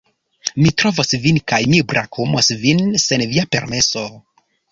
Mi 0.61 0.69
trovos 0.81 1.11
vin 1.25 1.37
kaj 1.51 1.59
mi 1.73 1.83
brakumos 1.91 2.49
vin 2.65 2.81
sen 3.05 3.27
via 3.35 3.47
permeso... 3.57 4.07